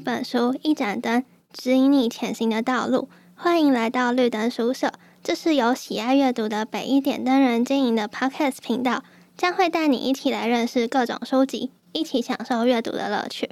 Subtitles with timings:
[0.00, 1.22] 本书，一盏灯，
[1.52, 3.08] 指引你前行的道路。
[3.36, 4.92] 欢迎来到绿灯书社，
[5.22, 9.04] 这是由喜爱阅读的北一点灯人经营的 Podcast 频道，
[9.36, 13.50] 将会带你一起来认识各种书籍，一起享受阅读的乐趣。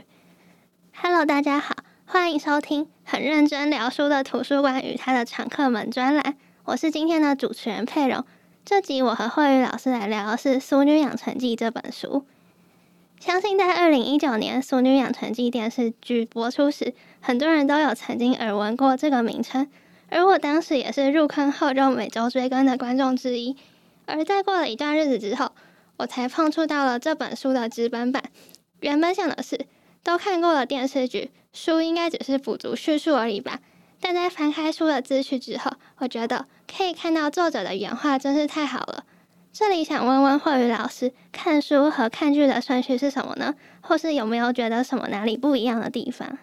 [0.95, 1.77] Hello，大家好，
[2.07, 6.37] 欢迎收听很认真聊书的图书馆与它的常客们专栏。
[6.65, 8.25] 我是今天的主持人佩蓉。
[8.65, 12.25] 这集我和慧宇老师来聊的是《淑女养成记》这本书。
[13.21, 19.69] 相信在二零一九年《俗女养成记》电视剧播出时，很多人都有曾经耳闻过这个名称，
[20.09, 23.57] 而我当时也是入坑后就每周追更的观众之一。
[24.07, 25.51] 而在过了一段日子之后，
[25.97, 28.23] 我才碰触到了这本书的纸本版。
[28.81, 29.67] 原本想的是，
[30.05, 33.59] 都看过了电视剧，书应该只是补足叙述而已吧。
[34.01, 39.03] 但在翻开书的自序之后，我觉得可以看到作者的原话，真是太好了。
[39.59, 43.53] 这里想问问慧宇老师，看书和看剧的顺序是什么呢？
[43.81, 46.39] 或是有没有觉得什么哪里不一样的地方？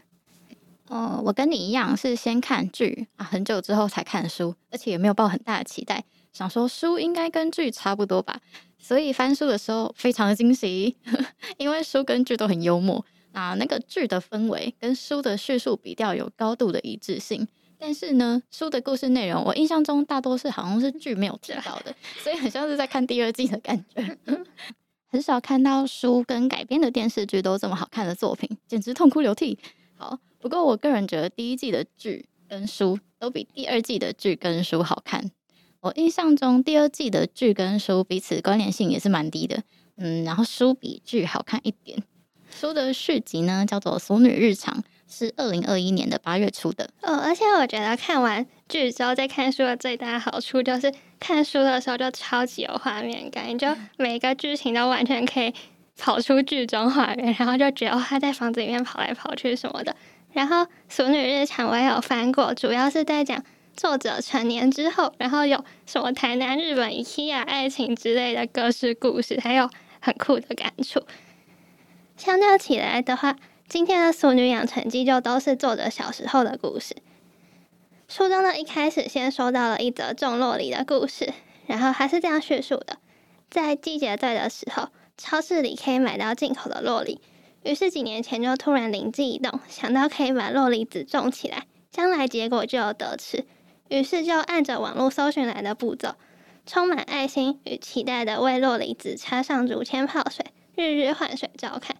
[0.89, 8.37] 哦，我跟你一样是先看剧啊，很久之后才看书，而且也没有抱很大的期待，想说书应该跟剧差不多吧，
[8.77, 10.97] 所以翻书的时候非常的惊喜，
[11.55, 17.47] 因为书跟剧都很幽默，啊，那个剧的氛围跟书的叙述笔调有高度的一致性。
[17.77, 24.17] 但是呢，书的故事内容我印象中大多是好像是剧没有提到的，所以很像是在看第二季的感觉。
[25.07, 29.57] 很少看到书跟改编的电视剧都这么好看的作品，简直痛哭流涕。
[29.95, 35.31] 好，不过我个人觉得第一季的剧跟书都比第二季的剧跟书好看。
[35.79, 39.63] 我印象中第二季的剧跟书彼此关联性也是蛮低的，
[39.95, 42.03] 嗯，然后书比剧好看一点。
[42.49, 44.81] 书的续集呢叫做《俗女日常》。
[45.07, 53.67] 是二零二一年的八月初的哦，而且我觉得看完剧之后再看书的最大好处就是看书的时候就超级有画面感，你就
[53.97, 55.53] 每个剧情都完全可以
[55.97, 59.95] 跑出剧中画面，然后就觉得他在房子里面跑来跑去什么的。
[60.33, 60.57] 然后
[60.89, 63.41] 《俗女日常》我也有翻过，主要是在讲
[63.77, 69.69] 作者成年之后，然后有什么台南、日本、IKEA 爱情之类的各式故事，还有
[70.01, 71.01] 很酷的感触。
[72.17, 73.35] 相较起来的话。
[73.67, 76.95] 今天的《俗女养成记》就都是作者小时候的故事。
[78.07, 81.33] 书中的一开始先说到了一则种酪梨的故事，
[81.65, 82.97] 然后还是这样叙述的：
[83.49, 87.19] 在季节对的时候，超市里可以买到进口的酪梨。
[87.63, 93.45] 于是几年前就突然灵机一动，想到可以把酪梨籽种起来，将来结果就有得吃。
[93.89, 96.13] 于是就按着网络搜寻来的步骤，
[96.67, 100.45] 充满爱心与期待的为酪梨籽插上竹签泡水，
[100.75, 101.97] 日日换水照看。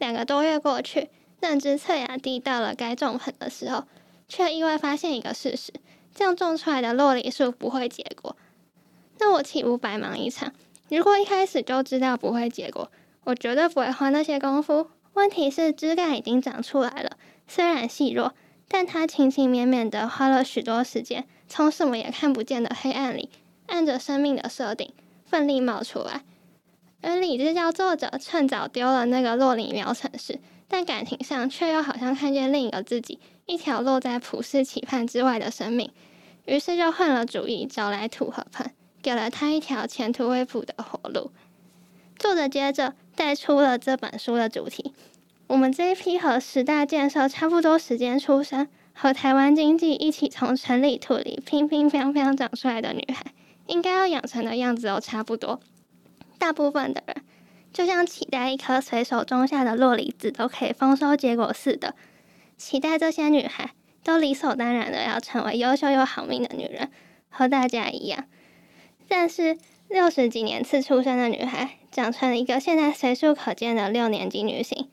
[0.00, 3.84] 两个多月过去，认知测雅地到了该种盆的时候，
[4.26, 5.72] 却意外发现一个事实：
[6.14, 8.34] 这样种出来的洛梨树不会结果。
[9.18, 10.52] 那我岂不白忙一场？
[10.88, 12.90] 如果一开始就知道不会结果，
[13.24, 14.88] 我绝对不会花那些功夫。
[15.12, 18.32] 问题是枝干已经长出来了，虽然细弱，
[18.68, 23.28] 但它勤勤勉勉的花了许多时间，从什么也看不见的黑暗里，
[23.66, 24.94] 按着生命的设定，
[25.26, 26.24] 奋力冒出来。
[27.02, 30.38] 而理智叫作者趁早丢了那个洛里苗城市，
[30.68, 35.90] 但感情上却又好像看见另一个自己，一条落在普世期盼之外的生命，
[36.44, 38.70] 于是就换了主意，找来土和盆，
[39.02, 41.30] 给了他一条前途未卜的活路。
[42.18, 44.92] 作者接着带出了这本书的主题：
[45.46, 53.32] 我们这一批和十大建设差不多时间出生，和台湾经济一起从城里土里乒乒乓乓长出来的女孩，
[53.68, 55.60] 应该要养成的样子都差不多。
[56.40, 57.22] 大部分的人
[57.72, 61.94] 就像期待一颗随手种下的落梨子都可以丰收结果似的，
[62.56, 63.70] 期待这些女孩
[64.02, 66.90] 都理所当然的要成为优秀又好命的女人，
[67.28, 68.24] 和大家一样。
[69.06, 69.58] 但是
[69.88, 74.88] 六十几年次出生的女孩，长成了一个现在随处可见的六年级女性，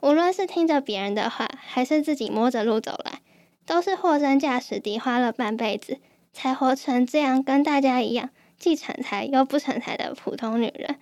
[0.00, 3.20] 无论是听着别人的话，还是自己摸着路走来，
[3.64, 5.98] 都是货真价实地花了半辈子
[6.32, 8.30] 才活成这样，跟大家一样。
[8.60, 10.96] 既成才又不成才的普通女人，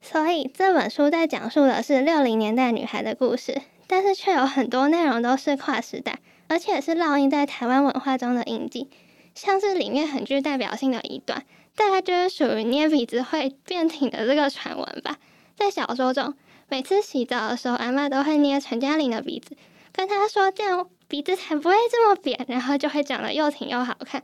[0.00, 6.18] 所以这本书在讲述的是六零年代女孩的故事，但是却有很多内容都是跨时代，
[6.48, 8.88] 而且是烙印在台湾文化中的印记。
[9.34, 11.44] 像是里面很具代表性的一段，
[11.76, 15.18] 大概就是属于捏鼻子会变挺的这个传闻吧。
[15.54, 16.34] 在小说中，
[16.68, 19.56] 每次洗澡的时候，阿嬷都会捏陈嘉玲的鼻子，
[19.92, 24.22] 跟她说这样鼻子才不会这么扁，然后就会长得又挺又好看。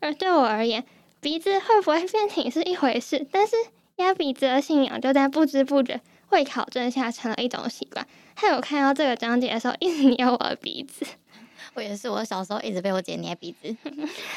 [0.00, 0.84] 而对我而言，
[1.20, 3.56] 鼻子会不会变挺是一回事，但是
[3.96, 8.06] 压鼻子的信仰就在不知不觉会考证下成了一种习惯。
[8.34, 11.04] 还有看到这个章节的时候，一直捏我的鼻子。
[11.74, 13.76] 我也是，我小时候一直被我姐捏鼻子。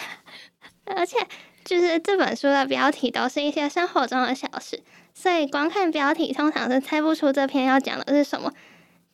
[0.86, 1.18] 而且，
[1.64, 4.82] 就是这本书的标题都是一些生活中的小事，
[5.14, 8.52] 所以光看标题通常是猜不出这篇要讲的是什么。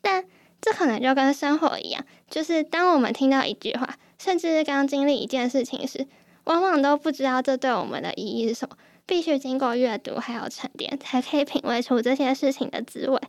[0.00, 0.24] 但
[0.60, 6.06] 这可能就跟生活一样，就是当我们听到一句话，甚至是刚经历一件事情时，
[6.48, 8.74] 往往都不知道这对我们的意义是什么，
[9.04, 13.20] 必须经过阅读还有沉淀，才可以品味出这些事情的滋味。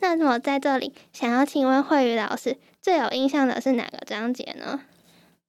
[0.00, 4.80] 那我在这里，想要请问慧宇老师，最有印象的是哪个章节呢？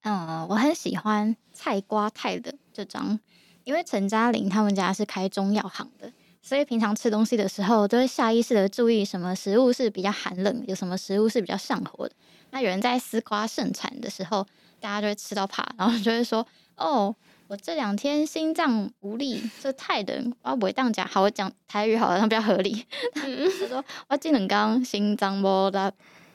[0.03, 3.17] 嗯，我很喜欢菜瓜太的这章，
[3.63, 6.11] 因为陈嘉玲他们家是开中药行的，
[6.41, 12.15] 所以平常吃东西的时候都会下意识的注意什么食物是比较寒冷，有什么食物是比较上火的。
[12.49, 14.45] 那有人在丝瓜盛产的时候，
[14.79, 16.45] 大家就会吃到怕，然后就会说
[16.75, 17.15] ：“哦，
[17.47, 22.85] 我这两天心脏无力，这太冷，我不会当家。”好，我讲台语好像比较合理。
[23.13, 23.21] 他
[23.67, 25.79] 说：“我这两天心脏无力，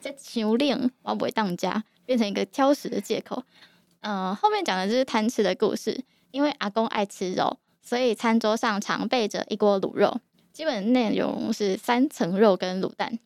[0.01, 3.43] 这太冷，我不会当家。”变成一个挑食的借口。
[3.99, 6.01] 嗯、呃，后面讲的就是贪吃的故事。
[6.31, 7.57] 因为阿公爱吃肉，
[7.87, 10.19] 所以餐桌上常备着一锅卤肉，
[10.51, 13.17] 基本内容是三层肉跟卤蛋。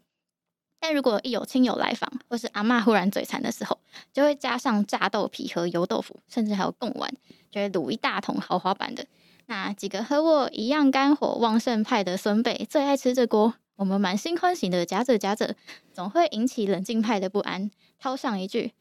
[0.79, 3.79] 但如果一有亲友来访，或是阿嬷忽然嘴馋的时候，
[4.13, 7.11] 就会加上炸豆皮和油豆腐，甚至还有贡丸，
[7.49, 9.03] 就会卤一大桶豪华版的。
[9.47, 15.55] 那几个和我一样肝火旺盛派的孙辈最爱吃这锅，我们满心欢喜的夹着夹着，
[15.91, 18.73] 总会引起冷静派的不安，掏上一句：“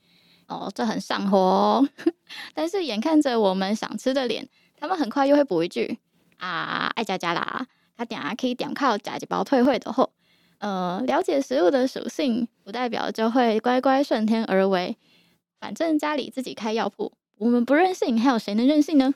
[0.46, 1.88] 哦，这很上火哦。”
[2.52, 4.46] 但是眼看着我们想吃的脸，
[4.80, 5.98] 他们很快又会补一句
[6.40, 7.66] ：“啊，爱家家啦，
[7.96, 10.10] 他点啊可以点靠夹几包退会的货。”
[10.58, 14.96] 呃，了解食物的属性，不代表就会乖乖顺天而为。
[15.58, 19.14] 反正家里自己开药铺，我们不任性，还有谁能任性呢？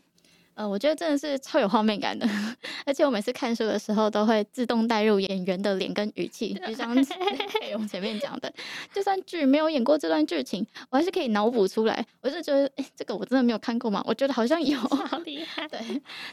[0.55, 2.29] 呃，我觉得真的是超有画面感的，
[2.87, 8.53] 而且我每次看书的时候都会自动带入演员的脸跟语气，就像内容前面讲的，
[8.93, 12.07] 就算剧没有演过这段剧情，我还是可以脑补出来。
[12.21, 14.01] 我就觉得，哎，这个我真的没有看过吗？
[14.07, 15.67] 我觉得好像有，好厉害。
[15.67, 15.81] 对，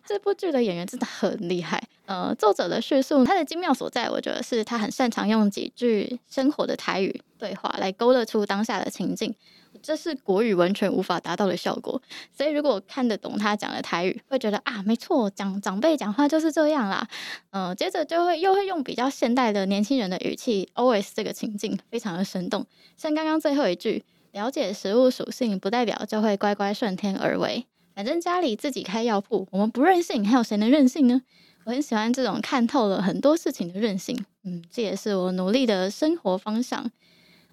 [0.06, 1.82] 这部剧的演员真的很厉害。
[2.06, 9.34] 呃，作者的叙述，他的精妙所在，我觉得是他很擅长用几句生活的台语对话来勾勒出当下的情境。
[9.82, 12.02] 这是国语完全无法达到的效果，
[12.32, 17.08] 所以如果看得懂他讲的台语，会觉得啊，没错，讲长辈讲话就是这样啦。
[17.52, 22.66] 嗯、呃，接着就会又会用比较现代的年轻人的语气，OS 这个情境非常的生动。
[22.96, 31.22] 像刚刚最后一句，了解食物属性不代表就会乖乖顺天而为，反正家里自己开药铺，我们不任性，还有谁能任性呢？
[31.64, 36.90] 我很喜欢这种看透了很多事情的任性，嗯，这也是我努力的生活方向。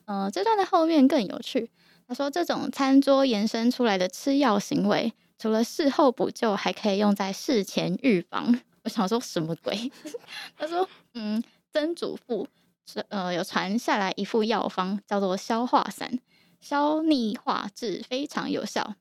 [0.06, 1.70] 嗯、呃，这段的后面更有趣。
[2.08, 9.92] 他说：“这种餐桌延伸出来的吃药行为，除了事后补救，还可以用在事前预防。”我想说什么鬼？
[10.56, 12.48] 他说：“嗯，曾祖父
[12.86, 16.18] 是呃有传下来一副药方，叫做消化散，
[16.58, 18.94] 消腻化滞，非常有效。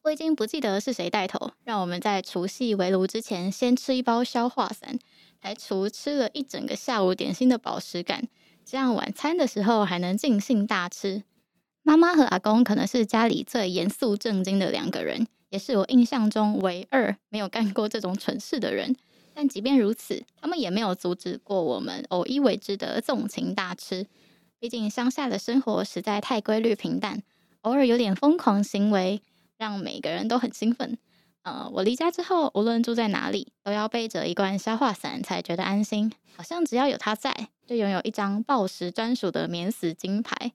[0.00, 4.98] 我已经不记得是谁带头，让我们在除夕围炉之前先吃一包消化散，
[5.42, 8.26] 来除吃了一整个下午点心的饱食感，
[8.64, 11.24] 这样晚餐的时候还能尽兴大吃。”
[11.84, 18.94] 妈妈和阿公可能是家里最严肃正经的两个人，也是我印象中唯二没有干过这种蠢事的人。
[19.34, 24.06] 但即便如此，他们也没有阻止过我们偶一为之的纵情大吃。
[24.60, 27.22] 毕竟乡下的生活实在太规律平淡，
[27.62, 29.20] 偶尔有点疯狂行为，
[29.56, 30.96] 让每个人都很兴奋。
[31.42, 36.12] 呃，我离家之后，无论住在哪里，都要背着一罐消化散才觉得安心。
[36.36, 40.52] 好像只要有他在，就拥有一张暴食专属的免死金牌。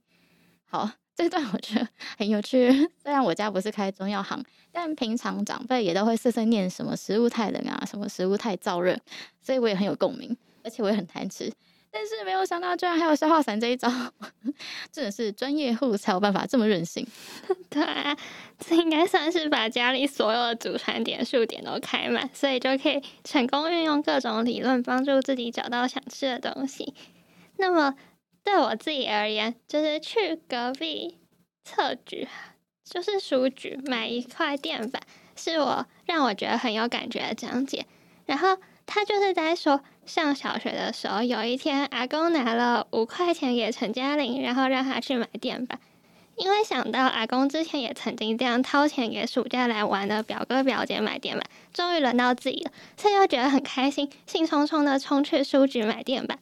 [0.66, 0.92] 好。
[1.18, 2.72] 这段我觉得很有趣，
[3.02, 4.40] 虽然我家不是开中药行，
[4.72, 8.96] 但平常长辈也都会碎碎念什么食物太冷啊，什么食物太燥热，
[9.42, 11.52] 所以我也很有共鸣，而且我也很贪吃。
[11.90, 13.92] 但是没有想到，居然还有消化散这一招，
[14.94, 17.04] 真的是专业户才有办法这么任性。
[17.68, 18.16] 对啊，
[18.60, 26.94] 这应该算是把家里所有的祖传点数点都开满，所以就可以成功运用各种理论，帮助自己找到想吃的东西。
[27.58, 27.96] 那么。
[28.48, 31.18] 对我自己而言，就是去隔壁
[31.66, 32.26] 侧局，
[32.86, 35.04] 就是书局买一块垫板，
[35.36, 37.86] 是我让我觉得很有感觉的讲解。
[38.26, 45.78] 然后他就是在说，上小学的时候，有一天阿公拿了五块钱给陈嘉玲，然后让他去买垫板，
[46.38, 56.40] 因为想到阿公之前也曾经这样掏钱给暑假来玩的表哥表姐买垫板，终于轮到自己了，所以又觉得很开心，兴冲冲的冲去书局买垫板。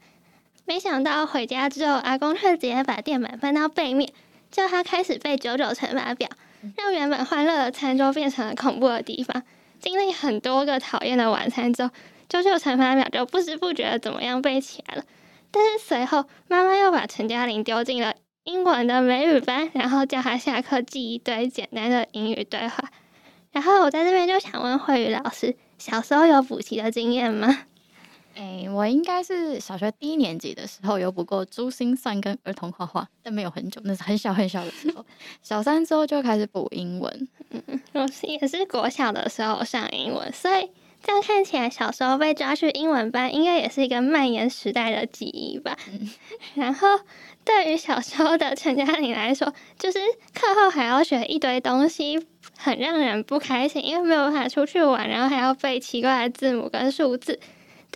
[0.65, 4.11] 没想到回家之后，阿公却直接把电板翻到背面，
[4.49, 6.27] 叫他开始背九九乘法表，
[6.75, 9.43] 让原本欢乐的餐桌变成了恐怖的地方。
[9.79, 11.91] 经历很多个讨厌的晚餐之后，
[12.27, 15.03] 九九乘法表就不知不觉的怎么样背起来了。
[15.51, 22.89] 但是随后，妈妈又把陈嘉玲丢进了英文的美语班，然后叫他下课记一堆简单的英语对话。
[23.51, 27.65] 然后我在这边就想问慧宇老师，小时候有补习的经验吗？
[28.35, 35.05] 哎、欸，我应该是小学低年级的时候有补过珠心算跟儿童画画，但没有很久，那是很小很小的时候。
[35.41, 37.27] 小三之后就开始补英文。
[37.49, 40.69] 嗯，我是也是国小的时候上英文，所以
[41.01, 45.77] 这样看起来，小时候被抓去英文班，应该也是一个蔓延时代的记忆吧。
[45.91, 46.09] 嗯、
[46.55, 46.87] 然后。
[47.45, 49.99] 对于小时候的陈嘉玲来说，就是
[50.33, 52.19] 课后还要学一堆东西，
[52.57, 57.39] 很让人不开心，因为没有办法出去玩，然后还要背奇怪的字母跟数字。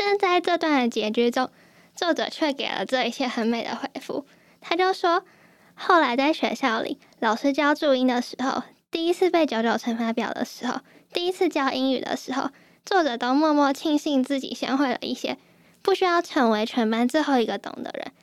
[0.01, 1.50] 但在这段的结局中，
[1.94, 4.25] 作者却给了这一切很美的回复。
[4.62, 5.25] 他就说，
[5.75, 10.79] 后来在学校里，老师教注音的时候，第一次背九九乘法表的时候，
[11.12, 12.50] 第一次教英语的时候，
[12.86, 15.38] 作者都默默庆幸自己先会了一些，
[15.82, 18.13] 不需要成为全班最后一个懂的人。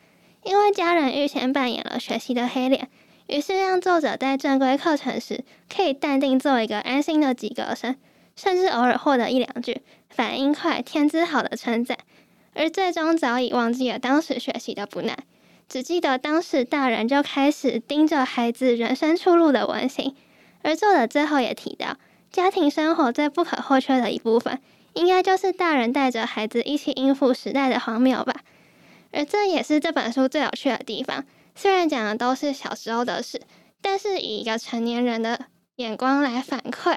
[0.45, 2.88] 因为家人预先扮演了学习的黑脸，
[3.26, 7.97] 于是让作者在正规课程时可以淡定做一个安心的及格生，
[8.37, 11.99] 甚至偶尔获得一两句反应快、天资好的称赞，
[12.55, 15.16] 而最终早已忘记了当时学习的不难，
[15.69, 20.14] 只记得当时大人就开始盯着孩子人生出路的温馨。
[20.62, 21.97] 而作者最后也提到，
[22.31, 24.61] 家庭生活最不可或缺的一部分，
[24.95, 28.35] 应该就是大人带着孩子一起应付时代的荒谬吧。
[29.12, 31.25] 而这也是这本书最有趣的地方。
[31.55, 33.40] 虽然讲的都是小时候的事，
[33.81, 36.95] 但是以一个成年人的眼光来反馈，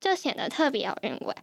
[0.00, 1.34] 就显得特别有韵味。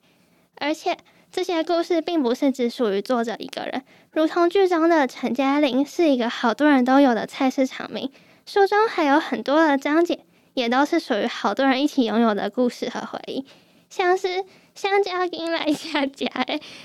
[0.60, 0.98] 而且
[1.32, 8.12] 这些故事并不是只属于作者一个人，如同剧中的陈嘉玲是一个好多人都有的菜市场名。
[8.46, 10.20] 书中还有很多的章节，
[10.54, 13.46] 也都是属于好多人一起拥有的故事和回忆，
[13.90, 16.28] 像是香蕉兵来下家，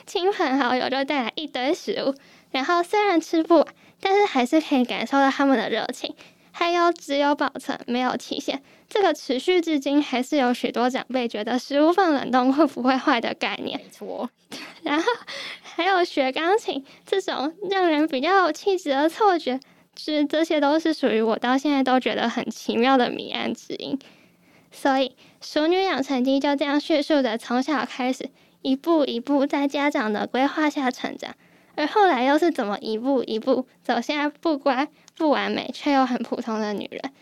[0.05, 2.15] 亲朋好友就带来一堆食物。
[2.51, 3.67] 然后虽然吃不完，
[4.01, 6.15] 但是还是可以感受到他们的热情。
[6.63, 13.77] 还有只有保存没有期限，这个持续至今还是有许多长辈觉得食物放冷冻会不会坏的概念。
[13.81, 14.31] 没错。
[14.85, 15.05] 然后
[15.61, 19.59] 还有学钢琴这种让人比较有气质的错觉，
[19.97, 23.99] 这这些都是属于我到现在都觉得很奇妙的迷案之一。
[24.71, 25.09] 所以
[25.41, 28.31] 《熟女养成记》就这样迅速的从小开始，
[28.63, 31.35] 一步一步在家长的规划下成长。
[31.75, 37.13] 而后来又是怎么一步一步走下不乖、不完美却又很普通的女人？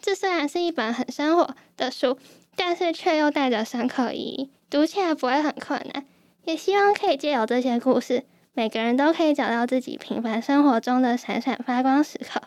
[0.00, 2.16] 这虽然是一本很生活的书，
[2.56, 6.04] 但是却又带着深刻意义，读起来不会很困难。
[6.44, 12.40] 也希望可以借由这些故事，每个人都可以找到自己平凡生活中的闪闪发光时刻。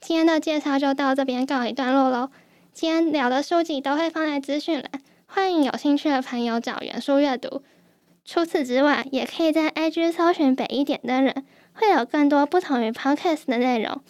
[0.00, 2.30] 今天的介绍就到这边告一段落喽。
[2.72, 4.90] 今天聊的书籍都会放在资讯栏，
[5.26, 7.62] 欢迎有兴趣的朋友找原书阅读。
[8.26, 14.02] 除此之外，也可以在 IG 搜寻北一点的人，会有更多不同于 Podcast 的内容。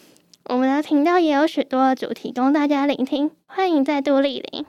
[0.45, 4.65] 我们的频道也有许多主题供大家聆听，欢迎再度莅临。